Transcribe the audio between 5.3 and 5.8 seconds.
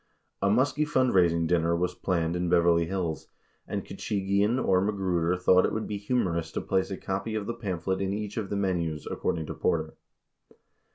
thought it